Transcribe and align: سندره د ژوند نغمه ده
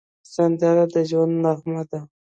سندره 0.33 0.85
د 0.93 0.95
ژوند 1.09 1.33
نغمه 1.43 1.83
ده 1.89 1.99